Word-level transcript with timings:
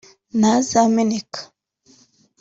ntazameneke 0.39 1.39